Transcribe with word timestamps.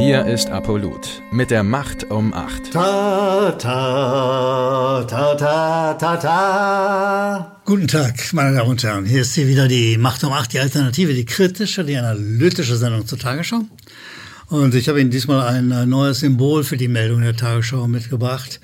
Hier 0.00 0.24
ist 0.24 0.48
Apollut 0.48 1.20
mit 1.30 1.50
der 1.50 1.62
Macht 1.62 2.10
um 2.10 2.32
8. 2.32 2.72
Ta, 2.72 3.52
ta, 3.52 5.04
ta, 5.04 5.34
ta, 5.34 5.92
ta, 5.92 6.16
ta. 6.16 7.60
Guten 7.66 7.86
Tag, 7.86 8.32
meine 8.32 8.56
Damen 8.56 8.70
und 8.70 8.82
Herren. 8.82 9.04
Hier 9.04 9.20
ist 9.20 9.34
hier 9.34 9.46
wieder 9.46 9.68
die 9.68 9.98
Macht 9.98 10.24
um 10.24 10.32
8, 10.32 10.54
die 10.54 10.58
Alternative, 10.58 11.12
die 11.12 11.26
kritische, 11.26 11.84
die 11.84 11.98
analytische 11.98 12.76
Sendung 12.76 13.06
zur 13.06 13.18
Tagesschau. 13.18 13.60
Und 14.48 14.74
ich 14.74 14.88
habe 14.88 15.02
Ihnen 15.02 15.10
diesmal 15.10 15.46
ein 15.46 15.90
neues 15.90 16.20
Symbol 16.20 16.64
für 16.64 16.78
die 16.78 16.88
Meldung 16.88 17.20
der 17.20 17.36
Tagesschau 17.36 17.86
mitgebracht. 17.86 18.58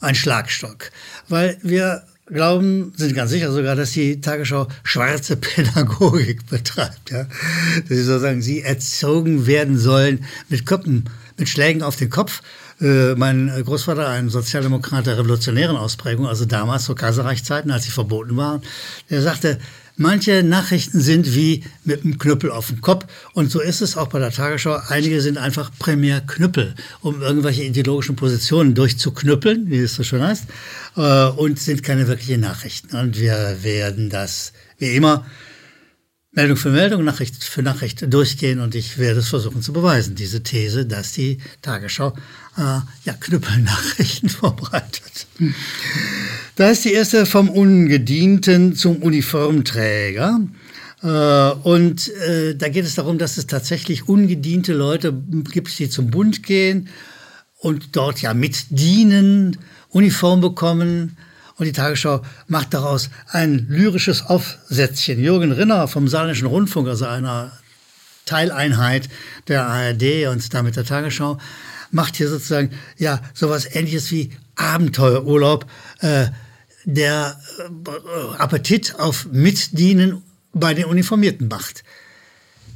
Ein 0.00 0.16
Schlagstock. 0.16 0.90
Weil 1.28 1.56
wir 1.62 2.02
glauben, 2.32 2.92
sind 2.96 3.14
ganz 3.14 3.30
sicher 3.30 3.52
sogar, 3.52 3.76
dass 3.76 3.92
die 3.92 4.20
Tagesschau 4.20 4.68
schwarze 4.82 5.36
Pädagogik 5.36 6.46
betreibt. 6.50 7.10
Ja? 7.10 7.24
Dass 7.24 7.88
sie 7.88 8.02
sozusagen 8.02 8.42
sie 8.42 8.62
erzogen 8.62 9.46
werden 9.46 9.78
sollen 9.78 10.24
mit 10.48 10.66
Köpfen, 10.66 11.08
mit 11.36 11.48
Schlägen 11.48 11.82
auf 11.82 11.96
den 11.96 12.10
Kopf. 12.10 12.42
Äh, 12.80 13.14
mein 13.14 13.52
Großvater, 13.64 14.08
ein 14.08 14.30
Sozialdemokrat 14.30 15.06
der 15.06 15.18
revolutionären 15.18 15.76
Ausprägung, 15.76 16.26
also 16.26 16.44
damals 16.44 16.84
zu 16.84 16.94
Kaiserreichszeiten, 16.94 17.70
als 17.70 17.84
sie 17.84 17.90
verboten 17.90 18.36
waren, 18.36 18.62
der 19.10 19.22
sagte, 19.22 19.58
Manche 20.00 20.42
Nachrichten 20.42 21.02
sind 21.02 21.34
wie 21.34 21.62
mit 21.84 22.04
einem 22.04 22.16
Knüppel 22.16 22.50
auf 22.50 22.68
dem 22.68 22.80
Kopf. 22.80 23.04
Und 23.34 23.50
so 23.50 23.60
ist 23.60 23.82
es 23.82 23.98
auch 23.98 24.06
bei 24.06 24.18
der 24.18 24.30
Tagesschau. 24.30 24.80
Einige 24.88 25.20
sind 25.20 25.36
einfach 25.36 25.70
primär 25.78 26.22
Knüppel, 26.22 26.74
um 27.02 27.20
irgendwelche 27.20 27.64
ideologischen 27.64 28.16
Positionen 28.16 28.74
durchzuknüppeln, 28.74 29.68
wie 29.68 29.76
es 29.76 29.96
so 29.96 30.02
schön 30.02 30.22
heißt, 30.22 30.44
äh, 30.96 31.24
und 31.26 31.58
sind 31.58 31.82
keine 31.82 32.08
wirklichen 32.08 32.40
Nachrichten. 32.40 32.96
Und 32.96 33.20
wir 33.20 33.58
werden 33.60 34.08
das 34.08 34.54
wie 34.78 34.96
immer 34.96 35.26
Meldung 36.32 36.56
für 36.56 36.70
Meldung, 36.70 37.04
Nachricht 37.04 37.44
für 37.44 37.62
Nachricht 37.62 38.10
durchgehen 38.10 38.60
und 38.60 38.74
ich 38.74 38.96
werde 38.96 39.20
es 39.20 39.28
versuchen 39.28 39.60
zu 39.60 39.74
beweisen, 39.74 40.14
diese 40.14 40.42
These, 40.42 40.86
dass 40.86 41.12
die 41.12 41.42
Tagesschau 41.60 42.16
äh, 42.56 42.80
ja, 43.04 43.12
Knüppelnachrichten 43.20 44.28
vorbereitet. 44.30 45.26
Da 46.56 46.70
ist 46.70 46.84
die 46.84 46.92
erste 46.92 47.26
vom 47.26 47.48
Ungedienten 47.48 48.74
zum 48.74 48.96
Uniformträger. 48.96 50.40
Äh, 51.02 51.06
und 51.06 52.08
äh, 52.08 52.54
da 52.54 52.68
geht 52.68 52.84
es 52.84 52.96
darum, 52.96 53.18
dass 53.18 53.36
es 53.36 53.46
tatsächlich 53.46 54.08
ungediente 54.08 54.72
Leute 54.72 55.12
gibt, 55.50 55.78
die 55.78 55.88
zum 55.88 56.10
Bund 56.10 56.42
gehen 56.42 56.88
und 57.58 57.96
dort 57.96 58.20
ja 58.20 58.34
mitdienen, 58.34 59.58
Uniform 59.90 60.40
bekommen, 60.40 61.16
und 61.60 61.66
die 61.66 61.72
Tagesschau 61.72 62.22
macht 62.48 62.72
daraus 62.72 63.10
ein 63.28 63.66
lyrisches 63.68 64.22
Aufsätzchen. 64.22 65.20
Jürgen 65.20 65.52
Rinner 65.52 65.88
vom 65.88 66.08
Saarländischen 66.08 66.46
Rundfunk, 66.46 66.88
also 66.88 67.04
einer 67.04 67.52
Teileinheit 68.24 69.10
der 69.46 69.66
ARD 69.66 70.26
und 70.30 70.54
damit 70.54 70.76
der 70.76 70.86
Tagesschau, 70.86 71.36
macht 71.90 72.16
hier 72.16 72.30
sozusagen 72.30 72.70
ja 72.96 73.20
sowas 73.34 73.68
ähnliches 73.74 74.10
wie 74.10 74.30
Abenteuerurlaub. 74.60 75.66
Äh, 76.00 76.26
der 76.84 77.38
äh, 77.58 78.36
Appetit 78.38 78.94
auf 78.98 79.26
Mitdienen 79.30 80.22
bei 80.52 80.74
den 80.74 80.86
Uniformierten 80.86 81.48
macht. 81.48 81.84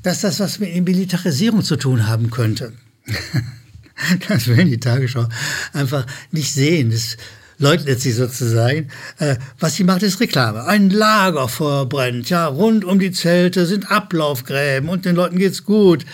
Dass 0.03 0.21
das 0.21 0.41
was 0.41 0.59
mit 0.59 0.75
Militarisierung 0.85 1.63
zu 1.63 1.77
tun 1.77 2.07
haben 2.07 2.31
könnte. 2.31 2.75
das 4.29 4.47
will 4.47 4.65
die 4.65 4.81
Tagesschau 4.81 5.29
einfach 5.73 6.07
nicht 6.31 6.53
sehen. 6.53 6.91
Das 6.91 7.17
leugnet 7.59 8.01
sie 8.01 8.13
sozusagen. 8.13 8.91
Äh, 9.19 9.37
was 9.59 9.77
sie 9.77 9.85
macht, 9.85 10.03
ist 10.03 10.21
Reklame. 10.21 10.65
Ein 10.65 10.91
Lager 10.91 11.49
verbrennt, 11.49 12.29
ja, 12.29 12.47
rund 12.47 12.85
um 12.85 12.99
die 12.99 13.13
Zelte 13.13 13.67
sind 13.67 13.91
Ablaufgräben 13.91 14.89
und 14.89 15.05
den 15.05 15.17
Leuten 15.17 15.39
geht's 15.39 15.65
gut. 15.65 16.05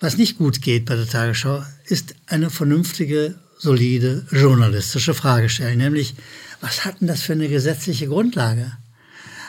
Was 0.00 0.18
nicht 0.18 0.36
gut 0.36 0.60
geht 0.62 0.84
bei 0.84 0.96
der 0.96 1.08
Tagesschau, 1.08 1.62
ist 1.84 2.16
eine 2.26 2.50
vernünftige, 2.50 3.36
solide 3.62 4.26
journalistische 4.30 5.14
Frage 5.14 5.48
stellen, 5.48 5.78
nämlich, 5.78 6.14
was 6.60 6.84
hat 6.84 7.00
denn 7.00 7.08
das 7.08 7.22
für 7.22 7.34
eine 7.34 7.48
gesetzliche 7.48 8.08
Grundlage? 8.08 8.72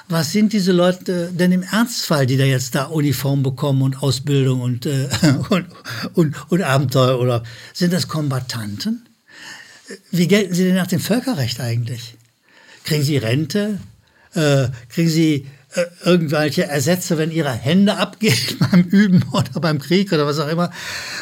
Was 0.08 0.32
sind 0.32 0.54
diese 0.54 0.72
Leute 0.72 1.32
denn 1.32 1.52
im 1.52 1.64
Ernstfall, 1.64 2.26
die 2.28 2.38
da 2.38 2.44
jetzt 2.44 2.76
da 2.76 2.86
Uniform 2.86 3.42
bekommen 3.42 3.82
und 3.82 4.04
Ausbildung 4.04 4.62
und, 4.62 4.86
äh, 4.86 5.10
und, 5.50 5.66
und, 6.14 6.36
und 6.52 6.62
Abenteuer 6.62 7.20
oder 7.20 7.44
sind 7.74 7.94
das 7.94 8.08
Kombattanten? 8.08 9.08
wie 10.12 10.28
gelten 10.28 10.54
Sie 10.54 10.64
denn 10.64 10.76
nach 10.76 10.88
dem 10.88 11.00
Völkerrecht 11.00 11.60
eigentlich? 11.60 12.16
Kriegen 12.84 13.04
Sie 13.04 13.18
Rente? 13.18 13.80
Äh, 14.34 14.68
kriegen 14.90 15.10
Sie 15.10 15.48
äh, 15.76 15.86
irgendwelche 16.04 16.66
Ersätze, 16.66 17.18
wenn 17.18 17.32
Ihre 17.32 17.52
Hände 17.52 17.98
abgehen 17.98 18.38
beim 18.72 18.82
Üben 18.82 19.24
oder 19.32 19.60
beim 19.60 19.80
Krieg 19.80 20.12
oder 20.12 20.26
was 20.26 20.40
auch 20.40 20.48
immer? 20.48 20.72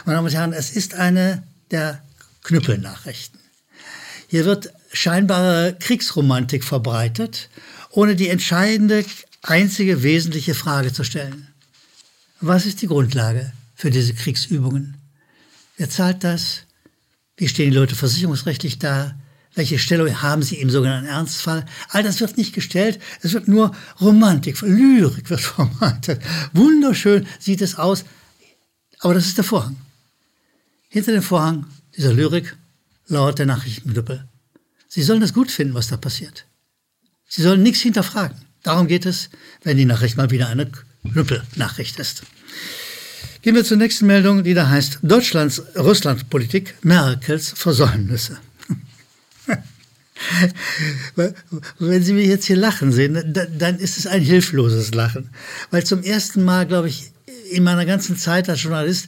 Meine 0.06 0.18
Damen 0.18 0.28
und 0.28 0.34
Herren, 0.34 0.53
es 0.53 0.72
ist 0.72 0.96
eine 0.96 1.44
der 1.72 2.01
Knüppelnachrichten. 2.44 3.40
Hier 4.28 4.46
wird 4.46 4.72
scheinbare 4.94 5.75
Kriegsromantik 5.79 6.63
verbreitet, 6.63 7.50
ohne 7.90 8.16
die 8.16 8.29
entscheidende, 8.29 9.06
einzige 9.41 10.03
wesentliche 10.03 10.53
Frage 10.53 10.94
zu 10.94 11.03
stellen. 11.03 11.47
Was 12.40 12.66
ist 12.66 12.81
die 12.81 12.88
Grundlage 12.88 13.51
für 13.75 13.91
diese 13.91 14.13
Kriegsübungen? 14.13 14.97
Wer 15.78 15.90
zahlt 15.90 16.24
das? 16.24 16.62
Wie 17.38 17.47
stehen 17.47 17.72
die 17.72 17.78
Leute 17.78 17.96
versicherungsrechtlich 17.96 18.80
da? 18.80 19.16
Welche 19.53 19.80
Stellung 19.80 20.22
haben 20.22 20.44
sie 20.44 20.56
im 20.56 20.69
sogenannten 20.69 21.09
Ernstfall? 21.09 21.66
All 21.90 22.03
das 22.03 22.22
wird 22.22 22.38
nicht 22.38 22.53
gestellt. 22.53 23.01
Es 23.22 23.34
wird 23.34 23.47
nur 23.47 23.75
Romantik, 24.00 24.62
Lyrik 24.62 25.30
wird 25.30 25.41
vermarktet. 25.41 26.22
Wunderschön 26.53 27.28
sieht 27.40 27.62
es 27.62 27.75
aus. 27.75 28.06
Aber 29.00 29.13
das 29.13 29.25
ist 29.25 29.38
der 29.38 29.44
Vorhang. 29.44 29.75
Hinter 30.88 31.12
dem 31.12 31.24
Vorhang 31.24 31.66
dieser 31.97 32.13
Lyrik 32.13 32.56
lauert 33.07 33.40
der 33.40 33.46
Nachrichtendüppel. 33.46 34.25
Sie 34.88 35.03
sollen 35.03 35.22
es 35.22 35.34
gut 35.34 35.52
finden, 35.52 35.74
was 35.74 35.88
da 35.88 35.97
passiert. 35.97 36.46
Sie 37.28 37.41
sollen 37.41 37.63
nichts 37.63 37.81
hinterfragen. 37.81 38.38
Darum 38.63 38.88
geht 38.88 39.06
es, 39.06 39.29
wenn 39.63 39.78
die 39.78 39.85
Nachricht 39.85 40.18
mal 40.18 40.31
wieder 40.31 40.47
eine 40.47 40.69
Knüppelnachricht 41.03 42.00
ist. 42.00 42.24
Gehen 43.41 43.56
wir 43.56 43.63
zur 43.63 43.78
nächsten 43.78 44.06
Meldung, 44.06 44.44
die 44.44 44.53
da 44.53 44.69
heißt 44.69 45.00
Deutschlands 45.01 45.63
Russlandpolitik, 45.75 46.75
Merkels 46.84 47.53
Versäumnisse. 47.56 48.38
Wenn 51.80 52.03
Sie 52.03 52.13
mich 52.13 52.28
jetzt 52.28 52.46
hier 52.46 52.57
lachen 52.57 52.91
sehen, 52.91 53.34
dann 53.34 53.80
ist 53.80 53.97
es 53.97 54.06
ein 54.06 54.22
hilfloses 54.22 54.94
Lachen. 54.94 55.31
Weil 55.72 55.84
zum 55.84 56.03
ersten 56.03 56.44
Mal, 56.44 56.68
glaube 56.68 56.90
ich, 56.90 57.12
in 57.50 57.63
meiner 57.63 57.85
ganzen 57.88 58.16
Zeit 58.18 58.47
als 58.47 58.62
Journalist 58.62 59.07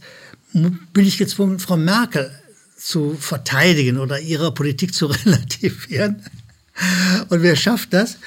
bin 0.54 1.06
ich 1.06 1.18
gezwungen, 1.18 1.60
Frau 1.60 1.78
Merkel 1.78 2.32
zu 2.84 3.16
verteidigen 3.18 3.98
oder 3.98 4.20
ihre 4.20 4.54
Politik 4.54 4.94
zu 4.94 5.06
relativieren. 5.26 6.24
Und 7.30 7.42
wer 7.42 7.56
schafft 7.56 7.94
das? 7.94 8.18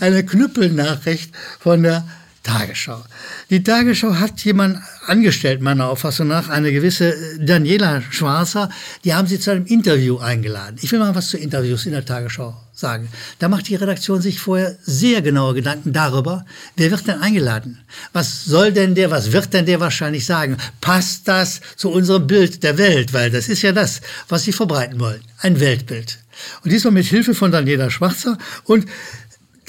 Eine 0.00 0.26
Knüppelnachricht 0.26 1.34
von 1.60 1.82
der 1.82 2.06
Tagesschau. 2.42 3.02
Die 3.50 3.62
Tagesschau 3.62 4.14
hat 4.14 4.40
jemand 4.44 4.78
angestellt, 5.06 5.60
meiner 5.60 5.88
Auffassung 5.88 6.28
nach, 6.28 6.48
eine 6.48 6.72
gewisse 6.72 7.14
Daniela 7.38 8.02
Schwarzer. 8.10 8.68
Die 9.04 9.14
haben 9.14 9.28
sie 9.28 9.38
zu 9.38 9.50
einem 9.52 9.66
Interview 9.66 10.18
eingeladen. 10.18 10.76
Ich 10.82 10.90
will 10.90 10.98
mal 10.98 11.14
was 11.14 11.28
zu 11.28 11.38
Interviews 11.38 11.86
in 11.86 11.92
der 11.92 12.04
Tagesschau 12.04 12.56
sagen. 12.72 13.08
Da 13.38 13.48
macht 13.48 13.68
die 13.68 13.76
Redaktion 13.76 14.20
sich 14.20 14.40
vorher 14.40 14.76
sehr 14.82 15.22
genaue 15.22 15.54
Gedanken 15.54 15.92
darüber, 15.92 16.44
wer 16.76 16.90
wird 16.90 17.06
denn 17.06 17.20
eingeladen? 17.20 17.78
Was 18.12 18.44
soll 18.44 18.72
denn 18.72 18.94
der, 18.94 19.10
was 19.10 19.32
wird 19.32 19.52
denn 19.52 19.66
der 19.66 19.80
wahrscheinlich 19.80 20.26
sagen? 20.26 20.56
Passt 20.80 21.28
das 21.28 21.60
zu 21.76 21.90
unserem 21.90 22.26
Bild 22.26 22.62
der 22.62 22.78
Welt? 22.78 23.12
Weil 23.12 23.30
das 23.30 23.48
ist 23.48 23.62
ja 23.62 23.72
das, 23.72 24.00
was 24.28 24.42
sie 24.42 24.52
verbreiten 24.52 24.98
wollen. 24.98 25.22
Ein 25.38 25.60
Weltbild. 25.60 26.18
Und 26.64 26.72
diesmal 26.72 26.92
mit 26.92 27.06
Hilfe 27.06 27.34
von 27.34 27.52
Daniela 27.52 27.90
Schwarzer 27.90 28.38
und 28.64 28.86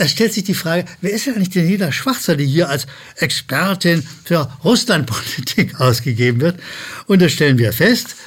da 0.03 0.09
stellt 0.09 0.33
sich 0.33 0.43
die 0.43 0.53
Frage, 0.53 0.83
wer 0.99 1.11
ist 1.11 1.27
denn 1.27 1.35
eigentlich 1.35 1.51
der 1.51 1.63
Nina 1.63 1.89
Schwarzer, 1.93 2.35
die 2.35 2.45
hier 2.45 2.67
als 2.67 2.87
Expertin 3.15 4.05
für 4.25 4.51
Russlandpolitik 4.61 5.79
ausgegeben 5.79 6.41
wird? 6.41 6.59
Und 7.07 7.21
da 7.21 7.29
stellen 7.29 7.57
wir 7.57 7.71
fest, 7.71 8.17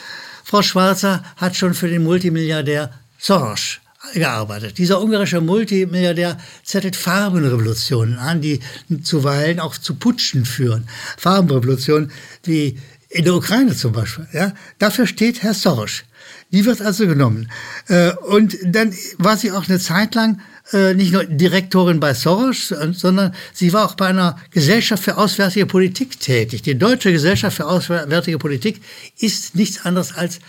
Frau 0.43 0.63
Schwarzer 0.63 1.23
hat 1.37 1.55
schon 1.55 1.75
für 1.75 1.87
den 1.87 2.03
Multimilliardär 2.03 2.99
Soros 3.19 3.81
gearbeitet. 4.15 4.79
Dieser 4.79 5.03
ungarische 5.03 5.43
Multimilliardär 5.43 6.39
zettelt 6.65 6.97
Farbenrevolutionen 6.97 8.17
an, 8.17 8.41
die 8.41 8.61
zuweilen 9.03 9.61
auch 9.61 9.77
zu 9.77 9.97
Putschen 9.97 10.47
führen. 10.47 10.89
Farbenrevolutionen 11.19 12.11
wie 12.45 12.79
in 13.11 13.25
der 13.25 13.35
Ukraine 13.35 13.77
zum 13.77 13.93
Beispiel. 13.93 14.27
Ja? 14.33 14.55
Dafür 14.79 15.07
steht 15.07 15.43
Herr 15.43 15.53
Soros. 15.53 16.05
Die 16.53 16.65
wird 16.65 16.81
also 16.81 17.07
genommen. 17.07 17.51
Äh, 17.89 18.13
und 18.13 18.57
dann 18.65 18.95
war 19.19 19.37
sie 19.37 19.53
auch 19.53 19.69
eine 19.69 19.79
Zeit 19.79 20.15
lang 20.15 20.41
äh, 20.73 20.95
nicht 20.95 21.13
nur 21.13 21.25
Direktorin 21.25 22.01
bei 22.01 22.15
Soros, 22.15 22.69
sondern 22.93 23.35
sie 23.53 23.73
war 23.73 23.85
auch 23.85 23.95
bei 23.95 24.09
einer 24.09 24.39
Gesellschaft 24.51 25.05
für 25.05 25.17
auswärtige 25.17 25.67
Politik 25.67 26.19
tätig. 26.19 26.63
Die 26.63 26.77
Deutsche 26.77 27.13
Gesellschaft 27.13 27.57
für 27.57 27.67
auswärtige 27.67 28.39
Politik 28.39 28.81
ist 29.19 29.55
nichts 29.55 29.85
anderes 29.85 30.15
als 30.15 30.41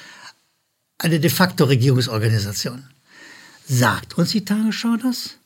eine 0.97 1.19
de 1.19 1.29
facto 1.29 1.65
Regierungsorganisation. 1.65 2.83
Sagt 3.67 4.17
uns 4.17 4.31
die 4.31 4.45
Tagesschau 4.45 4.97
das? 5.01 5.37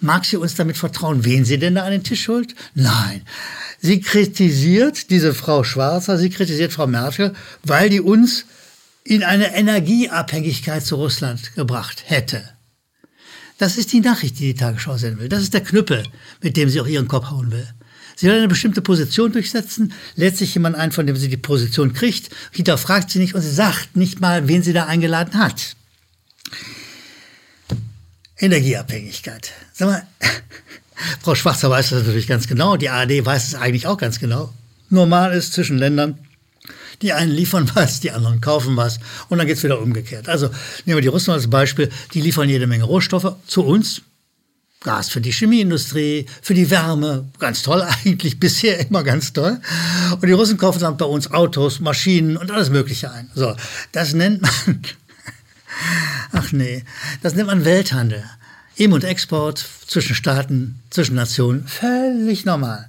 Mag 0.00 0.24
sie 0.24 0.38
uns 0.38 0.54
damit 0.54 0.76
vertrauen, 0.76 1.24
wen 1.24 1.44
sie 1.44 1.58
denn 1.58 1.74
da 1.74 1.84
an 1.84 1.92
den 1.92 2.02
Tisch 2.02 2.28
holt? 2.28 2.54
Nein. 2.74 3.22
Sie 3.80 4.00
kritisiert 4.00 5.10
diese 5.10 5.34
Frau 5.34 5.62
Schwarzer, 5.62 6.18
sie 6.18 6.30
kritisiert 6.30 6.72
Frau 6.72 6.86
Merkel, 6.86 7.34
weil 7.62 7.90
die 7.90 8.00
uns 8.00 8.46
in 9.06 9.22
eine 9.22 9.54
Energieabhängigkeit 9.54 10.84
zu 10.84 10.96
Russland 10.96 11.54
gebracht 11.54 12.02
hätte. 12.06 12.42
Das 13.58 13.78
ist 13.78 13.92
die 13.92 14.00
Nachricht, 14.00 14.38
die 14.38 14.52
die 14.52 14.54
Tagesschau 14.54 14.96
senden 14.98 15.20
will. 15.20 15.28
Das 15.28 15.42
ist 15.42 15.54
der 15.54 15.62
Knüppel, 15.62 16.02
mit 16.42 16.56
dem 16.56 16.68
sie 16.68 16.80
auch 16.80 16.86
ihren 16.86 17.08
Kopf 17.08 17.30
hauen 17.30 17.50
will. 17.50 17.66
Sie 18.16 18.26
will 18.26 18.36
eine 18.36 18.48
bestimmte 18.48 18.82
Position 18.82 19.32
durchsetzen, 19.32 19.92
lädt 20.14 20.36
sich 20.36 20.54
jemand 20.54 20.76
ein, 20.76 20.90
von 20.90 21.06
dem 21.06 21.16
sie 21.16 21.28
die 21.28 21.36
Position 21.36 21.92
kriegt, 21.92 22.30
hinterfragt 22.50 23.10
sie 23.10 23.18
nicht 23.18 23.34
und 23.34 23.42
sie 23.42 23.50
sagt 23.50 23.94
nicht 23.94 24.20
mal, 24.20 24.48
wen 24.48 24.62
sie 24.62 24.72
da 24.72 24.86
eingeladen 24.86 25.38
hat. 25.38 25.76
Energieabhängigkeit. 28.38 29.52
Sag 29.72 29.88
mal, 29.88 30.06
Frau 31.22 31.34
Schwarzer 31.34 31.70
weiß 31.70 31.90
das 31.90 32.04
natürlich 32.04 32.26
ganz 32.26 32.48
genau, 32.48 32.76
die 32.76 32.88
ARD 32.88 33.24
weiß 33.24 33.48
es 33.48 33.54
eigentlich 33.54 33.86
auch 33.86 33.98
ganz 33.98 34.18
genau. 34.18 34.52
Normal 34.88 35.32
ist 35.32 35.52
zwischen 35.52 35.78
Ländern, 35.78 36.18
die 37.02 37.12
einen 37.12 37.30
liefern 37.30 37.70
was, 37.74 38.00
die 38.00 38.10
anderen 38.10 38.40
kaufen 38.40 38.76
was 38.76 38.98
und 39.28 39.38
dann 39.38 39.46
geht 39.46 39.56
es 39.56 39.62
wieder 39.62 39.80
umgekehrt. 39.80 40.28
Also 40.28 40.50
nehmen 40.84 40.98
wir 40.98 41.02
die 41.02 41.08
Russen 41.08 41.32
als 41.32 41.48
Beispiel, 41.48 41.90
die 42.14 42.20
liefern 42.20 42.48
jede 42.48 42.66
Menge 42.66 42.84
Rohstoffe 42.84 43.36
zu 43.46 43.64
uns, 43.64 44.02
Gas 44.80 45.08
für 45.08 45.20
die 45.20 45.32
Chemieindustrie, 45.32 46.26
für 46.42 46.54
die 46.54 46.70
Wärme, 46.70 47.26
ganz 47.38 47.62
toll 47.62 47.82
eigentlich, 48.04 48.38
bisher 48.38 48.78
immer 48.78 49.02
ganz 49.02 49.32
toll. 49.32 49.60
Und 50.12 50.24
die 50.24 50.32
Russen 50.32 50.58
kaufen 50.58 50.80
dann 50.80 50.96
bei 50.96 51.04
uns 51.04 51.30
Autos, 51.30 51.80
Maschinen 51.80 52.36
und 52.36 52.50
alles 52.50 52.70
Mögliche 52.70 53.10
ein. 53.10 53.30
So, 53.34 53.56
das 53.92 54.12
nennt 54.12 54.42
man, 54.42 54.82
ach 56.32 56.52
nee, 56.52 56.84
das 57.22 57.34
nennt 57.34 57.48
man 57.48 57.64
Welthandel. 57.64 58.24
Im- 58.76 58.92
und 58.92 59.04
Export 59.04 59.64
zwischen 59.86 60.14
Staaten, 60.14 60.80
zwischen 60.90 61.14
Nationen, 61.14 61.66
völlig 61.66 62.44
normal. 62.44 62.88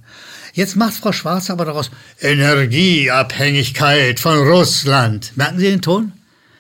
Jetzt 0.58 0.76
macht 0.76 0.96
Frau 0.96 1.12
Schwarz 1.12 1.52
aber 1.52 1.66
daraus 1.66 1.92
Energieabhängigkeit 2.20 4.20
von 4.20 4.40
Russland. 4.40 5.34
Merken 5.36 5.60
Sie 5.60 5.70
den 5.70 5.84
Ton? 5.84 6.14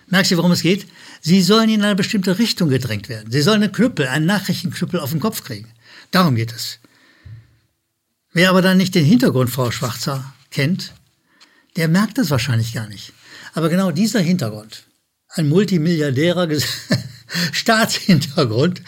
Merken 0.05 0.27
Sie, 0.27 0.37
worum 0.37 0.51
es 0.51 0.61
geht? 0.61 0.85
Sie 1.19 1.41
sollen 1.41 1.67
in 1.67 1.81
eine 1.81 1.95
bestimmte 1.95 2.37
Richtung 2.37 2.69
gedrängt 2.69 3.09
werden. 3.09 3.31
Sie 3.31 3.41
sollen 3.41 3.63
einen 3.63 3.71
Knüppel, 3.71 4.07
einen 4.07 4.27
Nachrichtenknüppel 4.27 4.99
auf 4.99 5.09
den 5.09 5.19
Kopf 5.19 5.43
kriegen. 5.43 5.67
Darum 6.11 6.35
geht 6.35 6.51
es. 6.51 6.77
Wer 8.33 8.51
aber 8.51 8.61
dann 8.61 8.77
nicht 8.77 8.93
den 8.93 9.03
Hintergrund 9.03 9.49
Frau 9.49 9.71
Schwarzer 9.71 10.31
kennt, 10.51 10.93
der 11.75 11.87
merkt 11.87 12.19
das 12.19 12.29
wahrscheinlich 12.29 12.75
gar 12.75 12.87
nicht. 12.87 13.13
Aber 13.55 13.67
genau 13.67 13.89
dieser 13.89 14.19
Hintergrund, 14.19 14.83
ein 15.29 15.49
multimilliardärer 15.49 16.45
Staatshintergrund, 17.51 18.81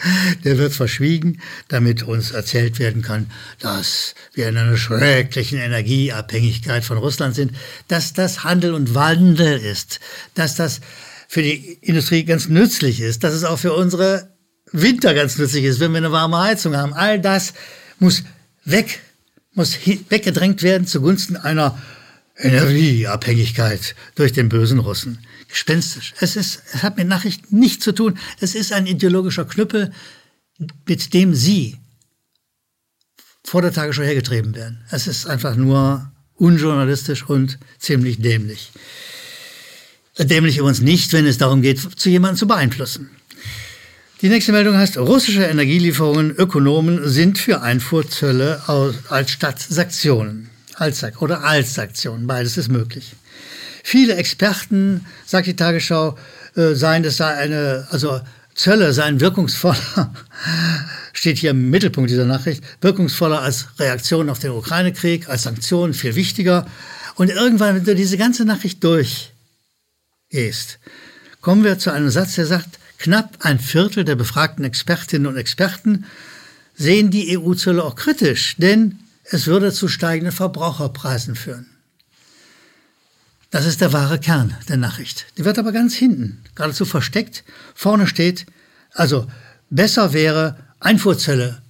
der 0.44 0.58
wird 0.58 0.72
verschwiegen, 0.72 1.40
damit 1.68 2.02
uns 2.02 2.30
erzählt 2.30 2.78
werden 2.78 3.02
kann, 3.02 3.30
dass 3.58 4.14
wir 4.34 4.48
in 4.48 4.56
einer 4.56 4.76
schrecklichen 4.76 5.58
Energieabhängigkeit 5.58 6.84
von 6.84 6.98
Russland 6.98 7.34
sind, 7.34 7.52
dass 7.88 8.12
das 8.12 8.44
Handel 8.44 8.74
und 8.74 8.94
Wandel 8.94 9.58
ist, 9.58 10.00
dass 10.34 10.54
das 10.54 10.80
für 11.28 11.42
die 11.42 11.78
Industrie 11.80 12.24
ganz 12.24 12.48
nützlich 12.48 13.00
ist, 13.00 13.22
dass 13.22 13.34
es 13.34 13.44
auch 13.44 13.58
für 13.58 13.72
unsere 13.72 14.30
Winter 14.72 15.14
ganz 15.14 15.38
nützlich 15.38 15.64
ist, 15.64 15.80
wenn 15.80 15.92
wir 15.92 15.98
eine 15.98 16.12
warme 16.12 16.38
Heizung 16.38 16.76
haben. 16.76 16.92
All 16.92 17.20
das 17.20 17.54
muss 17.98 18.24
weg, 18.64 19.00
muss 19.52 19.76
weggedrängt 20.08 20.62
werden 20.62 20.86
zugunsten 20.86 21.36
einer 21.36 21.80
Energieabhängigkeit 22.42 23.94
durch 24.14 24.32
den 24.32 24.48
bösen 24.48 24.78
Russen 24.78 25.18
gespenstisch. 25.50 26.14
Es, 26.20 26.36
ist, 26.36 26.62
es 26.72 26.82
hat 26.82 26.96
mit 26.96 27.08
Nachrichten 27.08 27.58
nichts 27.58 27.84
zu 27.84 27.92
tun. 27.92 28.18
Es 28.40 28.54
ist 28.54 28.72
ein 28.72 28.86
ideologischer 28.86 29.44
Knüppel, 29.44 29.92
mit 30.86 31.12
dem 31.12 31.34
Sie 31.34 31.76
vor 33.44 33.62
der 33.62 33.72
Tagesschau 33.72 34.02
hergetrieben 34.02 34.54
werden. 34.54 34.84
Es 34.90 35.06
ist 35.06 35.26
einfach 35.26 35.56
nur 35.56 36.10
unjournalistisch 36.34 37.28
und 37.28 37.58
ziemlich 37.78 38.20
dämlich. 38.20 38.70
Dämlich 40.18 40.58
übrigens 40.58 40.80
nicht, 40.80 41.12
wenn 41.12 41.26
es 41.26 41.38
darum 41.38 41.62
geht, 41.62 41.78
zu 41.98 42.10
jemandem 42.10 42.36
zu 42.36 42.46
beeinflussen. 42.46 43.10
Die 44.20 44.28
nächste 44.28 44.52
Meldung 44.52 44.76
heißt, 44.76 44.98
russische 44.98 45.44
Energielieferungen 45.44 46.32
Ökonomen 46.32 47.08
sind 47.08 47.38
für 47.38 47.62
Einfuhrzölle 47.62 48.62
als 49.08 49.30
statt 49.30 49.58
Sanktionen. 49.66 50.49
Als, 50.80 51.04
oder 51.20 51.42
Sanktionen, 51.62 52.26
beides 52.26 52.56
ist 52.56 52.70
möglich. 52.70 53.12
Viele 53.84 54.14
Experten, 54.14 55.04
sagt 55.26 55.46
die 55.46 55.54
Tagesschau, 55.54 56.16
äh, 56.56 56.74
seien 56.74 57.02
das 57.02 57.18
sei 57.18 57.34
eine, 57.34 57.86
also 57.90 58.18
Zölle 58.54 58.94
seien 58.94 59.20
wirkungsvoller, 59.20 60.14
steht 61.12 61.36
hier 61.36 61.50
im 61.50 61.68
Mittelpunkt 61.68 62.08
dieser 62.08 62.24
Nachricht, 62.24 62.64
wirkungsvoller 62.80 63.42
als 63.42 63.78
Reaktion 63.78 64.30
auf 64.30 64.38
den 64.38 64.52
Ukraine-Krieg, 64.52 65.28
als 65.28 65.42
Sanktionen 65.42 65.92
viel 65.92 66.14
wichtiger. 66.14 66.66
Und 67.16 67.28
irgendwann, 67.28 67.74
wenn 67.76 67.84
du 67.84 67.94
diese 67.94 68.16
ganze 68.16 68.46
Nachricht 68.46 68.82
durchgehst, 68.82 70.78
kommen 71.42 71.62
wir 71.62 71.78
zu 71.78 71.92
einem 71.92 72.08
Satz, 72.08 72.36
der 72.36 72.46
sagt, 72.46 72.78
knapp 72.96 73.36
ein 73.40 73.58
Viertel 73.58 74.04
der 74.04 74.16
befragten 74.16 74.64
Expertinnen 74.64 75.26
und 75.26 75.36
Experten 75.36 76.06
sehen 76.74 77.10
die 77.10 77.36
EU-Zölle 77.38 77.84
auch 77.84 77.96
kritisch, 77.96 78.56
denn 78.56 78.98
es 79.30 79.46
würde 79.46 79.72
zu 79.72 79.88
steigenden 79.88 80.32
Verbraucherpreisen 80.32 81.36
führen. 81.36 81.66
Das 83.50 83.64
ist 83.64 83.80
der 83.80 83.92
wahre 83.92 84.18
Kern 84.18 84.56
der 84.68 84.76
Nachricht. 84.76 85.26
Die 85.38 85.44
wird 85.44 85.58
aber 85.58 85.72
ganz 85.72 85.94
hinten, 85.94 86.42
geradezu 86.54 86.84
versteckt. 86.84 87.44
Vorne 87.74 88.06
steht, 88.06 88.46
also 88.92 89.26
besser 89.70 90.12
wäre 90.12 90.56
Einfuhrzölle 90.80 91.62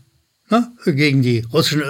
ne, 0.51 0.73
gegen 0.85 1.23
die 1.23 1.41
russischen 1.53 1.83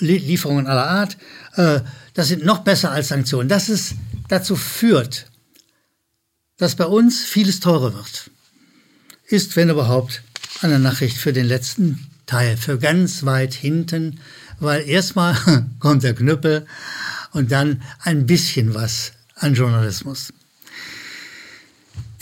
Lieferungen 0.00 0.66
aller 0.66 0.86
Art. 0.86 1.16
Äh, 1.54 1.80
das 2.14 2.28
sind 2.28 2.44
noch 2.44 2.58
besser 2.60 2.90
als 2.90 3.08
Sanktionen. 3.08 3.48
Dass 3.48 3.68
es 3.68 3.94
dazu 4.28 4.56
führt, 4.56 5.26
dass 6.56 6.76
bei 6.76 6.86
uns 6.86 7.24
vieles 7.24 7.60
teurer 7.60 7.94
wird, 7.94 8.30
ist, 9.26 9.56
wenn 9.56 9.70
überhaupt, 9.70 10.22
eine 10.60 10.78
Nachricht 10.78 11.16
für 11.16 11.32
den 11.32 11.46
letzten 11.46 12.08
Teil, 12.26 12.56
für 12.56 12.78
ganz 12.78 13.24
weit 13.24 13.54
hinten, 13.54 14.20
weil 14.60 14.88
erstmal 14.88 15.36
kommt 15.78 16.02
der 16.02 16.14
Knüppel 16.14 16.66
und 17.32 17.52
dann 17.52 17.82
ein 18.02 18.26
bisschen 18.26 18.74
was 18.74 19.12
an 19.36 19.54
Journalismus. 19.54 20.32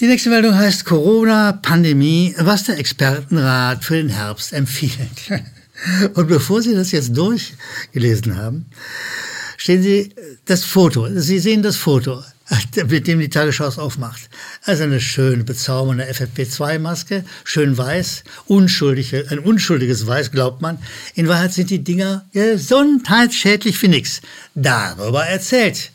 Die 0.00 0.06
nächste 0.06 0.30
Meldung 0.30 0.56
heißt 0.56 0.84
Corona, 0.84 1.52
Pandemie, 1.52 2.34
was 2.38 2.64
der 2.64 2.78
Expertenrat 2.78 3.84
für 3.84 3.94
den 3.94 4.08
Herbst 4.08 4.52
empfiehlt. 4.52 5.30
Und 6.14 6.26
bevor 6.28 6.62
Sie 6.62 6.74
das 6.74 6.90
jetzt 6.90 7.16
durchgelesen 7.16 8.36
haben, 8.36 8.66
stehen 9.56 9.82
Sie 9.82 10.12
das 10.44 10.64
Foto. 10.64 11.08
Sie 11.20 11.38
sehen 11.38 11.62
das 11.62 11.76
Foto, 11.76 12.22
mit 12.88 13.06
dem 13.06 13.20
die 13.20 13.28
Tagesschau 13.28 13.66
es 13.66 13.78
aufmacht. 13.78 14.28
Also 14.64 14.84
eine 14.84 15.00
schön 15.00 15.44
bezaubernde 15.44 16.04
FFP2-Maske, 16.10 17.24
schön 17.44 17.76
weiß, 17.76 18.24
unschuldige, 18.46 19.26
ein 19.30 19.38
unschuldiges 19.38 20.06
Weiß, 20.06 20.30
glaubt 20.30 20.60
man. 20.60 20.78
In 21.14 21.28
Wahrheit 21.28 21.52
sind 21.52 21.70
die 21.70 21.82
Dinger 21.82 22.24
gesundheitsschädlich 22.32 23.78
für 23.78 23.88
nichts. 23.88 24.20
Darüber 24.54 25.24
erzählt 25.24 25.92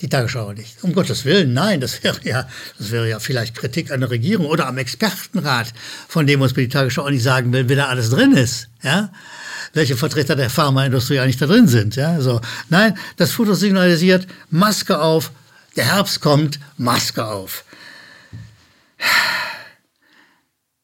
die 0.00 0.08
Tagesschau 0.08 0.52
nicht. 0.52 0.82
Um 0.82 0.94
Gottes 0.94 1.26
Willen, 1.26 1.52
nein, 1.52 1.80
das 1.80 2.02
wäre 2.02 2.18
ja, 2.24 2.48
das 2.78 2.90
wäre 2.90 3.08
ja 3.08 3.18
vielleicht 3.18 3.54
Kritik 3.54 3.90
an 3.90 4.00
der 4.00 4.10
Regierung 4.10 4.46
oder 4.46 4.66
am 4.66 4.78
Expertenrat, 4.78 5.74
von 6.08 6.26
dem 6.26 6.40
uns 6.40 6.54
die 6.54 6.68
Tagesschau 6.68 7.02
auch 7.02 7.10
nicht 7.10 7.22
sagen 7.22 7.52
will, 7.52 7.68
wer 7.68 7.76
da 7.76 7.86
alles 7.86 8.10
drin 8.10 8.32
ist, 8.32 8.68
ja. 8.82 9.12
Welche 9.72 9.96
Vertreter 9.96 10.34
der 10.34 10.50
Pharmaindustrie 10.50 11.20
eigentlich 11.20 11.36
da 11.36 11.46
drin 11.46 11.68
sind, 11.68 11.96
ja. 11.96 12.20
So. 12.20 12.40
Nein, 12.70 12.96
das 13.18 13.32
Foto 13.32 13.52
signalisiert, 13.52 14.26
Maske 14.48 14.98
auf, 14.98 15.30
der 15.76 15.86
Herbst 15.86 16.20
kommt, 16.20 16.60
Maske 16.76 17.24
auf. 17.24 17.64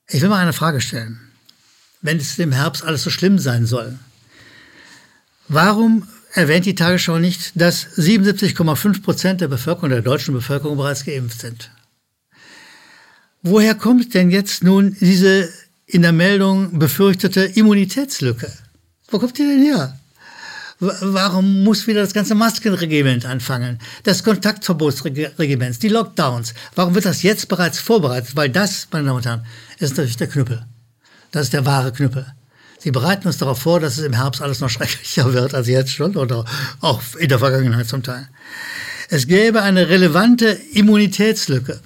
Ich 0.08 0.22
will 0.22 0.28
mal 0.28 0.42
eine 0.42 0.52
Frage 0.52 0.80
stellen. 0.80 1.20
Wenn 2.00 2.18
es 2.18 2.38
im 2.38 2.52
Herbst 2.52 2.84
alles 2.84 3.02
so 3.02 3.10
schlimm 3.10 3.38
sein 3.38 3.66
soll, 3.66 3.98
warum 5.48 6.06
erwähnt 6.32 6.66
die 6.66 6.74
Tagesschau 6.74 7.18
nicht, 7.18 7.52
dass 7.60 7.86
77,5 7.96 9.02
Prozent 9.02 9.40
der 9.40 9.48
Bevölkerung, 9.48 9.90
der 9.90 10.02
deutschen 10.02 10.34
Bevölkerung 10.34 10.76
bereits 10.76 11.04
geimpft 11.04 11.40
sind. 11.40 11.70
Woher 13.42 13.74
kommt 13.74 14.14
denn 14.14 14.30
jetzt 14.30 14.62
nun 14.62 14.96
diese 15.00 15.48
in 15.86 16.02
der 16.02 16.12
Meldung 16.12 16.78
befürchtete 16.78 17.44
Immunitätslücke? 17.44 18.52
Wo 19.08 19.18
kommt 19.18 19.38
die 19.38 19.44
denn 19.44 19.62
her? 19.62 19.98
Warum 20.78 21.64
muss 21.64 21.86
wieder 21.86 22.02
das 22.02 22.12
ganze 22.12 22.34
Maskenregiment 22.34 23.24
anfangen? 23.24 23.78
Das 24.02 24.22
Kontaktverbotsregiment, 24.22 25.82
die 25.82 25.88
Lockdowns. 25.88 26.52
Warum 26.74 26.94
wird 26.94 27.06
das 27.06 27.22
jetzt 27.22 27.48
bereits 27.48 27.78
vorbereitet? 27.78 28.36
Weil 28.36 28.50
das, 28.50 28.88
meine 28.92 29.06
Damen 29.06 29.16
und 29.16 29.26
Herren, 29.26 29.46
ist 29.78 29.96
natürlich 29.96 30.18
der 30.18 30.26
Knüppel. 30.26 30.66
Das 31.30 31.44
ist 31.44 31.54
der 31.54 31.64
wahre 31.64 31.92
Knüppel. 31.92 32.26
Sie 32.78 32.90
bereiten 32.90 33.26
uns 33.26 33.38
darauf 33.38 33.58
vor, 33.60 33.80
dass 33.80 33.96
es 33.96 34.04
im 34.04 34.12
Herbst 34.12 34.42
alles 34.42 34.60
noch 34.60 34.68
schrecklicher 34.70 35.32
wird 35.32 35.54
als 35.54 35.66
jetzt 35.66 35.92
schon 35.92 36.16
oder 36.16 36.44
auch 36.80 37.02
in 37.18 37.28
der 37.28 37.38
Vergangenheit 37.38 37.88
zum 37.88 38.02
Teil. 38.02 38.28
Es 39.08 39.26
gäbe 39.26 39.62
eine 39.62 39.88
relevante 39.88 40.46
Immunitätslücke. 40.72 41.80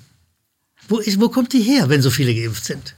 Wo, 0.88 0.98
ist, 0.98 1.20
wo 1.20 1.28
kommt 1.28 1.52
die 1.52 1.62
her, 1.62 1.88
wenn 1.88 2.02
so 2.02 2.10
viele 2.10 2.34
geimpft 2.34 2.64
sind? 2.64 2.96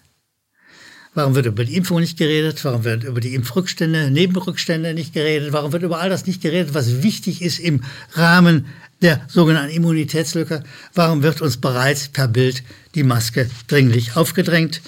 Warum 1.14 1.34
wird 1.34 1.44
über 1.44 1.64
die 1.64 1.76
Impfung 1.76 2.00
nicht 2.00 2.16
geredet? 2.16 2.64
Warum 2.64 2.84
wird 2.84 3.04
über 3.04 3.20
die 3.20 3.34
Impfrückstände, 3.34 4.10
Nebenrückstände 4.10 4.94
nicht 4.94 5.12
geredet? 5.12 5.52
Warum 5.52 5.72
wird 5.72 5.82
über 5.82 6.00
all 6.00 6.08
das 6.08 6.26
nicht 6.26 6.40
geredet, 6.40 6.72
was 6.72 7.02
wichtig 7.02 7.42
ist 7.42 7.58
im 7.58 7.82
Rahmen 8.12 8.64
der 9.02 9.20
sogenannten 9.28 9.74
Immunitätslücke? 9.74 10.64
Warum 10.94 11.22
wird 11.22 11.42
uns 11.42 11.58
bereits 11.58 12.08
per 12.08 12.28
Bild 12.28 12.62
die 12.94 13.02
Maske 13.02 13.50
dringlich 13.66 14.16
aufgedrängt? 14.16 14.80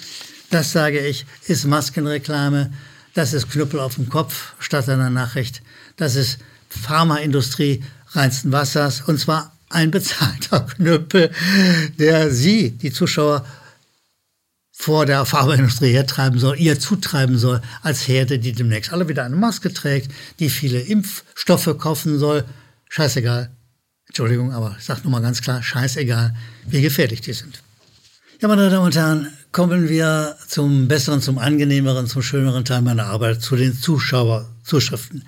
Das 0.49 0.71
sage 0.71 0.99
ich, 0.99 1.27
ist 1.47 1.65
Maskenreklame. 1.65 2.73
Das 3.13 3.33
ist 3.33 3.51
Knüppel 3.51 3.79
auf 3.79 3.95
dem 3.95 4.09
Kopf 4.09 4.53
statt 4.57 4.89
einer 4.89 5.11
Nachricht. 5.11 5.61
Das 5.95 6.15
ist 6.15 6.39
Pharmaindustrie 6.69 7.83
reinsten 8.09 8.51
Wassers 8.51 9.01
und 9.01 9.19
zwar 9.19 9.55
ein 9.69 9.91
bezahlter 9.91 10.61
Knüppel, 10.75 11.29
der 11.99 12.31
Sie, 12.31 12.71
die 12.71 12.91
Zuschauer, 12.91 13.45
vor 14.85 15.07
der 15.07 15.25
Pharmaindustrie 15.25 15.93
hertreiben 15.93 16.37
soll, 16.37 16.59
ihr 16.59 16.79
zutreiben 16.79 17.39
soll, 17.39 17.59
als 17.81 18.07
Herde, 18.07 18.37
die 18.37 18.51
demnächst 18.51 18.93
alle 18.93 19.09
wieder 19.09 19.23
eine 19.23 19.35
Maske 19.35 19.73
trägt, 19.73 20.11
die 20.37 20.47
viele 20.47 20.79
Impfstoffe 20.79 21.75
kaufen 21.79 22.19
soll. 22.19 22.45
Scheißegal. 22.89 23.49
Entschuldigung, 24.05 24.53
aber 24.53 24.75
ich 24.77 24.85
sage 24.85 25.01
nur 25.01 25.11
mal 25.11 25.23
ganz 25.23 25.41
klar, 25.41 25.63
scheißegal, 25.63 26.35
wie 26.67 26.83
gefährlich 26.83 27.21
die 27.21 27.33
sind. 27.33 27.63
Ja, 28.39 28.47
meine 28.47 28.69
Damen 28.69 28.85
und 28.85 28.95
Herren, 28.95 29.33
kommen 29.51 29.89
wir 29.89 30.35
zum 30.47 30.87
besseren, 30.87 31.19
zum 31.19 31.39
angenehmeren, 31.39 32.05
zum 32.05 32.21
schöneren 32.21 32.63
Teil 32.63 32.83
meiner 32.83 33.07
Arbeit, 33.07 33.41
zu 33.41 33.55
den 33.55 33.73
Zuschauerzuschriften. 33.73 35.23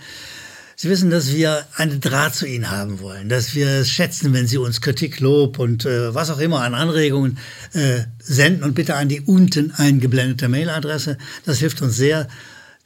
Sie 0.79 0.89
wissen, 0.89 1.09
dass 1.09 1.33
wir 1.33 1.65
einen 1.75 2.01
Draht 2.01 2.35
zu 2.35 2.45
Ihnen 2.45 2.69
haben 2.69 2.99
wollen, 2.99 3.29
dass 3.29 3.55
wir 3.55 3.67
es 3.67 3.89
schätzen, 3.89 4.31
wenn 4.33 4.45
Sie 4.45 4.59
uns 4.59 4.79
Kritik, 4.79 5.19
Lob 5.19 5.57
und 5.57 5.85
äh, 5.85 6.13
was 6.13 6.29
auch 6.29 6.37
immer 6.37 6.61
an 6.61 6.75
Anregungen 6.75 7.39
äh, 7.73 8.01
senden 8.19 8.61
und 8.63 8.75
bitte 8.75 8.93
an 8.93 9.09
die 9.09 9.21
unten 9.21 9.71
eingeblendete 9.71 10.49
Mailadresse. 10.49 11.17
Das 11.45 11.57
hilft 11.57 11.81
uns 11.81 11.97
sehr. 11.97 12.27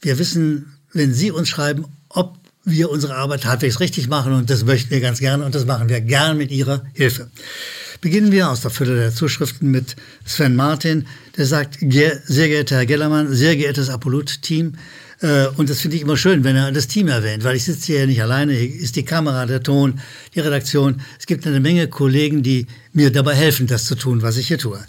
Wir 0.00 0.18
wissen, 0.18 0.72
wenn 0.94 1.12
Sie 1.12 1.30
uns 1.30 1.50
schreiben, 1.50 1.84
ob 2.08 2.38
wir 2.64 2.90
unsere 2.90 3.14
Arbeit 3.14 3.44
halbwegs 3.44 3.78
richtig 3.78 4.08
machen 4.08 4.32
und 4.32 4.48
das 4.48 4.64
möchten 4.64 4.88
wir 4.88 5.00
ganz 5.02 5.18
gerne 5.18 5.44
und 5.44 5.54
das 5.54 5.66
machen 5.66 5.90
wir 5.90 6.00
gern 6.00 6.38
mit 6.38 6.50
Ihrer 6.50 6.86
Hilfe. 6.94 7.28
Beginnen 8.00 8.32
wir 8.32 8.48
aus 8.48 8.62
der 8.62 8.70
Fülle 8.70 8.96
der 8.96 9.14
Zuschriften 9.14 9.70
mit 9.70 9.96
Sven 10.24 10.56
Martin, 10.56 11.06
der 11.36 11.44
sagt, 11.44 11.78
sehr 11.80 12.48
geehrter 12.48 12.76
Herr 12.76 12.86
Gellermann, 12.86 13.34
sehr 13.34 13.54
geehrtes 13.54 13.90
Apolut-Team, 13.90 14.76
äh, 14.76 14.78
und 15.56 15.70
das 15.70 15.80
finde 15.80 15.96
ich 15.96 16.02
immer 16.02 16.16
schön, 16.16 16.42
wenn 16.42 16.56
er 16.56 16.72
das 16.72 16.88
Team 16.88 17.08
erwähnt, 17.08 17.44
weil 17.44 17.54
ich 17.54 17.64
sitze 17.64 17.92
hier 17.92 18.06
nicht 18.06 18.20
alleine. 18.22 18.54
Hier 18.54 18.80
ist 18.80 18.96
die 18.96 19.04
Kamera, 19.04 19.46
der 19.46 19.62
Ton, 19.62 20.00
die 20.34 20.40
Redaktion. 20.40 21.00
Es 21.18 21.26
gibt 21.26 21.46
eine 21.46 21.60
Menge 21.60 21.86
Kollegen, 21.86 22.42
die 22.42 22.66
mir 22.92 23.12
dabei 23.12 23.34
helfen, 23.34 23.66
das 23.66 23.84
zu 23.84 23.94
tun, 23.94 24.22
was 24.22 24.36
ich 24.36 24.48
hier 24.48 24.58
tue. 24.58 24.80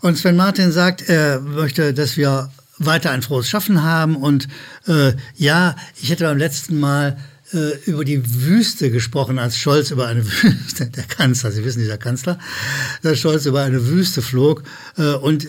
Und 0.00 0.18
Sven 0.18 0.36
Martin 0.36 0.72
sagt, 0.72 1.08
er 1.08 1.40
möchte, 1.40 1.94
dass 1.94 2.16
wir 2.16 2.50
weiter 2.78 3.10
ein 3.10 3.22
frohes 3.22 3.48
Schaffen 3.48 3.82
haben. 3.82 4.16
Und 4.16 4.48
äh, 4.86 5.12
ja, 5.36 5.76
ich 6.00 6.10
hätte 6.10 6.24
beim 6.24 6.38
letzten 6.38 6.78
Mal 6.78 7.18
äh, 7.52 7.76
über 7.86 8.04
die 8.04 8.22
Wüste 8.42 8.90
gesprochen, 8.90 9.38
als 9.38 9.58
Scholz 9.58 9.90
über 9.90 10.06
eine 10.06 10.24
Wüste, 10.42 10.86
der 10.86 11.04
Kanzler, 11.04 11.50
Sie 11.50 11.64
wissen, 11.64 11.80
dieser 11.80 11.98
Kanzler, 11.98 12.38
dass 13.02 13.18
Scholz 13.18 13.46
über 13.46 13.62
eine 13.62 13.86
Wüste 13.86 14.22
flog. 14.22 14.62
Äh, 14.96 15.14
und 15.14 15.48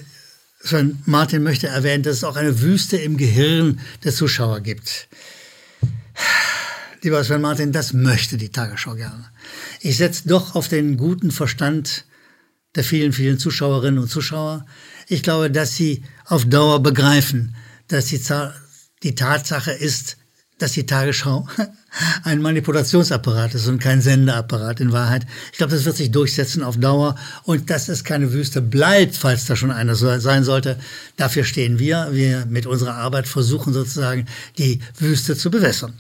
Sven 0.62 1.02
Martin 1.06 1.44
möchte 1.44 1.68
erwähnen, 1.68 2.04
dass 2.04 2.18
es 2.18 2.24
auch 2.24 2.36
eine 2.36 2.62
Wüste 2.62 2.98
im 2.98 3.18
Gehirn 3.18 3.80
der 4.04 4.14
Zuschauer 4.14 4.60
gibt. 4.60 5.08
Lieber 7.02 7.24
Sven 7.24 7.42
Martin, 7.42 7.72
das 7.72 7.94
möchte 7.94 8.38
die 8.38 8.50
Tagesschau 8.50 8.96
gerne. 8.96 9.32
Ich 9.80 9.98
setze 9.98 10.28
doch 10.28 10.56
auf 10.56 10.68
den 10.68 10.98
guten 10.98 11.32
Verstand 11.32 12.06
der 12.76 12.84
vielen, 12.84 13.14
vielen 13.14 13.40
Zuschauerinnen 13.40 14.00
und 14.00 14.10
Zuschauer. 14.10 14.66
Ich 15.08 15.24
glaube, 15.24 15.50
dass 15.50 15.76
sie 15.76 16.04
auf 16.26 16.46
Dauer 16.46 16.84
begreifen, 16.84 17.56
dass 17.88 18.06
die, 18.06 18.22
die 19.02 19.16
Tatsache 19.16 19.72
ist, 19.72 20.18
dass 20.58 20.74
die 20.74 20.86
Tagesschau 20.86 21.48
ein 22.24 22.42
Manipulationsapparat 22.42 23.56
ist 23.56 23.68
und 23.68 23.80
kein 23.80 24.02
Sendeapparat 24.02 24.80
in 24.80 24.92
Wahrheit. 24.92 25.26
Ich 25.52 25.58
glaube, 25.58 25.74
das 25.74 25.86
wird 25.86 25.98
sich 25.98 26.12
durchsetzen 26.12 26.64
auf 26.64 26.78
Dauer 26.78 27.16
und 27.44 27.70
dass 27.70 27.90
es 27.90 28.04
keine 28.04 28.32
Wüste 28.32 28.62
bleibt, 28.62 29.16
falls 29.16 29.46
da 29.46 29.56
schon 29.56 29.72
einer 29.72 29.96
sein 29.96 30.44
sollte. 30.44 30.78
Dafür 31.18 31.44
stehen 31.44 31.80
wir. 31.80 32.10
Wir 32.12 32.46
mit 32.48 32.66
unserer 32.66 32.96
Arbeit 32.96 33.28
versuchen 33.28 33.74
sozusagen, 33.74 34.26
die 34.58 34.80
Wüste 34.98 35.36
zu 35.36 35.50
bewässern. 35.50 35.94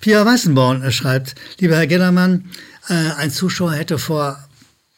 Pia 0.00 0.24
Weißenborn 0.24 0.90
schreibt, 0.92 1.34
lieber 1.58 1.76
Herr 1.76 1.86
Gellermann, 1.86 2.50
äh, 2.88 2.94
ein 3.16 3.30
Zuschauer 3.30 3.72
hätte 3.72 3.98
vor 3.98 4.38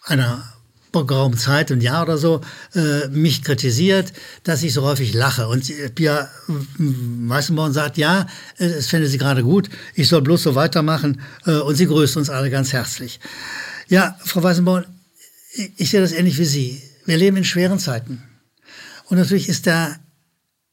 einer 0.05 0.56
geraumen 1.05 1.37
Zeit, 1.37 1.71
ein 1.71 1.81
Jahr 1.81 2.05
oder 2.05 2.17
so, 2.17 2.41
äh, 2.75 3.09
mich 3.09 3.43
kritisiert, 3.43 4.13
dass 4.45 4.63
ich 4.63 4.73
so 4.73 4.83
häufig 4.83 5.13
lache. 5.13 5.49
Und 5.49 5.71
Pia 5.95 6.31
Weißenborn 6.79 7.73
sagt, 7.73 7.99
ja, 7.99 8.27
es 8.57 8.87
fände 8.87 9.09
sie 9.09 9.19
gerade 9.19 9.43
gut, 9.43 9.69
ich 9.95 10.09
soll 10.09 10.23
bloß 10.23 10.43
so 10.43 10.55
weitermachen 10.55 11.21
äh, 11.45 11.57
und 11.59 11.75
sie 11.75 11.87
grüßt 11.87 12.17
uns 12.17 12.31
alle 12.31 12.51
ganz 12.51 12.73
herzlich. 12.73 13.21
Ja, 13.89 14.17
Frau 14.25 14.43
Weißenborn, 14.43 14.87
ich, 15.53 15.73
ich 15.77 15.91
sehe 15.91 16.01
das 16.01 16.13
ähnlich 16.13 16.39
wie 16.39 16.45
Sie. 16.45 16.83
Wir 17.05 17.17
leben 17.17 17.37
in 17.37 17.45
schweren 17.45 17.79
Zeiten. 17.79 18.23
Und 19.09 19.19
natürlich 19.19 19.49
ist 19.49 19.67
der 19.67 19.99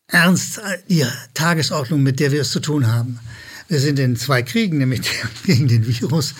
Ernst 0.07 0.59
die 0.89 1.05
Tagesordnung, 1.33 2.03
mit 2.03 2.19
der 2.19 2.31
wir 2.31 2.41
es 2.41 2.51
zu 2.51 2.59
tun 2.59 2.87
haben. 2.87 3.19
Wir 3.67 3.79
sind 3.79 3.97
in 3.99 4.15
zwei 4.15 4.43
Kriegen, 4.43 4.77
nämlich 4.77 5.01
gegen 5.45 5.67
den 5.67 5.87
Virus 5.87 6.35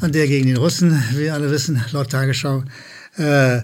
und 0.00 0.14
der 0.14 0.26
gegen 0.26 0.46
den 0.46 0.56
Russen, 0.56 1.02
wie 1.14 1.30
alle 1.30 1.50
wissen, 1.50 1.84
laut 1.92 2.10
Tagesschau. 2.10 2.64
Äh, 3.18 3.62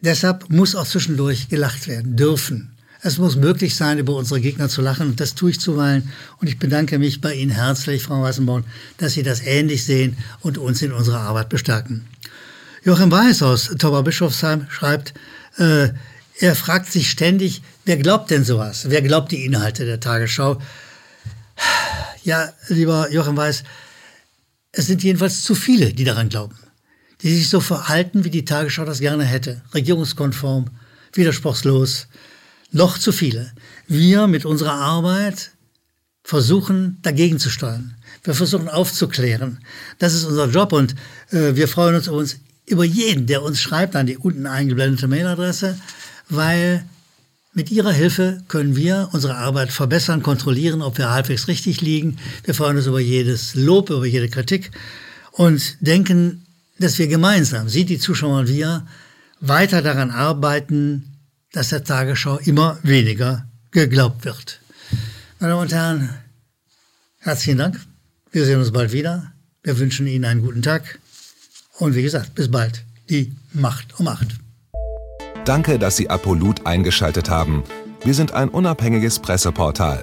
deshalb 0.00 0.48
muss 0.50 0.74
auch 0.74 0.86
zwischendurch 0.86 1.48
gelacht 1.48 1.88
werden, 1.88 2.16
dürfen. 2.16 2.70
Es 3.02 3.18
muss 3.18 3.36
möglich 3.36 3.76
sein, 3.76 3.98
über 3.98 4.16
unsere 4.16 4.40
Gegner 4.40 4.70
zu 4.70 4.80
lachen 4.80 5.08
und 5.08 5.20
das 5.20 5.34
tue 5.34 5.50
ich 5.50 5.60
zuweilen. 5.60 6.10
Und 6.40 6.46
ich 6.46 6.58
bedanke 6.58 6.98
mich 6.98 7.20
bei 7.20 7.34
Ihnen 7.34 7.50
herzlich, 7.50 8.02
Frau 8.02 8.22
Weißenborn, 8.22 8.64
dass 8.96 9.12
Sie 9.12 9.22
das 9.22 9.42
ähnlich 9.42 9.84
sehen 9.84 10.16
und 10.40 10.56
uns 10.56 10.80
in 10.80 10.92
unserer 10.92 11.20
Arbeit 11.20 11.50
bestärken. 11.50 12.06
Joachim 12.82 13.10
Weiß 13.10 13.42
aus 13.42 13.74
Tauberbischofsheim 13.78 14.68
schreibt, 14.70 15.12
äh, 15.58 15.88
er 16.38 16.54
fragt 16.54 16.90
sich 16.90 17.10
ständig, 17.10 17.62
wer 17.84 17.96
glaubt 17.98 18.30
denn 18.30 18.44
sowas? 18.44 18.86
Wer 18.88 19.02
glaubt 19.02 19.32
die 19.32 19.44
Inhalte 19.44 19.84
der 19.84 20.00
Tagesschau? 20.00 20.60
Ja, 22.22 22.52
lieber 22.68 23.12
Joachim 23.12 23.36
Weiß, 23.36 23.64
es 24.72 24.86
sind 24.86 25.02
jedenfalls 25.02 25.42
zu 25.42 25.54
viele, 25.54 25.92
die 25.92 26.04
daran 26.04 26.30
glauben 26.30 26.56
die 27.24 27.34
sich 27.34 27.48
so 27.48 27.60
verhalten, 27.60 28.24
wie 28.24 28.30
die 28.30 28.44
Tagesschau 28.44 28.84
das 28.84 29.00
gerne 29.00 29.24
hätte. 29.24 29.62
Regierungskonform, 29.72 30.66
widerspruchslos. 31.14 32.06
Noch 32.70 32.98
zu 32.98 33.12
viele. 33.12 33.50
Wir 33.88 34.26
mit 34.26 34.44
unserer 34.44 34.74
Arbeit 34.74 35.52
versuchen 36.22 36.98
dagegen 37.02 37.38
zu 37.38 37.48
steuern. 37.48 37.94
Wir 38.24 38.34
versuchen 38.34 38.68
aufzuklären. 38.68 39.58
Das 39.98 40.12
ist 40.12 40.24
unser 40.24 40.48
Job 40.48 40.72
und 40.72 40.94
äh, 41.30 41.54
wir 41.54 41.66
freuen 41.66 41.94
uns, 41.94 42.08
uns 42.08 42.36
über 42.66 42.84
jeden, 42.84 43.26
der 43.26 43.42
uns 43.42 43.60
schreibt 43.60 43.96
an 43.96 44.06
die 44.06 44.18
unten 44.18 44.46
eingeblendete 44.46 45.08
Mailadresse, 45.08 45.78
weil 46.28 46.84
mit 47.54 47.70
Ihrer 47.70 47.92
Hilfe 47.92 48.42
können 48.48 48.76
wir 48.76 49.10
unsere 49.12 49.36
Arbeit 49.36 49.70
verbessern, 49.70 50.22
kontrollieren, 50.22 50.82
ob 50.82 50.98
wir 50.98 51.10
halbwegs 51.10 51.48
richtig 51.48 51.80
liegen. 51.80 52.18
Wir 52.44 52.54
freuen 52.54 52.76
uns 52.76 52.86
über 52.86 53.00
jedes 53.00 53.54
Lob, 53.54 53.90
über 53.90 54.06
jede 54.06 54.28
Kritik 54.28 54.72
und 55.32 55.76
denken 55.80 56.43
dass 56.78 56.98
wir 56.98 57.08
gemeinsam, 57.08 57.68
Sie, 57.68 57.84
die 57.84 57.98
Zuschauer 57.98 58.40
und 58.40 58.48
wir, 58.48 58.86
weiter 59.40 59.82
daran 59.82 60.10
arbeiten, 60.10 61.18
dass 61.52 61.68
der 61.68 61.84
Tagesschau 61.84 62.38
immer 62.38 62.78
weniger 62.82 63.46
geglaubt 63.70 64.24
wird. 64.24 64.60
Meine 65.38 65.52
Damen 65.52 65.62
und 65.62 65.72
Herren, 65.72 66.10
herzlichen 67.18 67.58
Dank. 67.58 67.80
Wir 68.32 68.44
sehen 68.44 68.58
uns 68.58 68.72
bald 68.72 68.92
wieder. 68.92 69.32
Wir 69.62 69.78
wünschen 69.78 70.06
Ihnen 70.06 70.24
einen 70.24 70.42
guten 70.42 70.62
Tag. 70.62 70.98
Und 71.78 71.94
wie 71.94 72.02
gesagt, 72.02 72.34
bis 72.34 72.50
bald. 72.50 72.84
Die 73.10 73.32
Macht 73.52 73.98
um 73.98 74.06
Macht. 74.06 74.28
Danke, 75.44 75.78
dass 75.78 75.96
Sie 75.96 76.08
Apolut 76.08 76.66
eingeschaltet 76.66 77.28
haben. 77.28 77.62
Wir 78.02 78.14
sind 78.14 78.32
ein 78.32 78.48
unabhängiges 78.48 79.18
Presseportal. 79.18 80.02